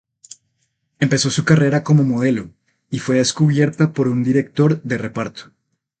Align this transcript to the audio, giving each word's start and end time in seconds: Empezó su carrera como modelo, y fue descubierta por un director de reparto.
Empezó 0.99 1.29
su 1.29 1.45
carrera 1.45 1.83
como 1.83 2.03
modelo, 2.03 2.49
y 2.89 2.97
fue 2.97 3.17
descubierta 3.17 3.93
por 3.93 4.07
un 4.07 4.23
director 4.23 4.81
de 4.81 4.97
reparto. 4.97 5.51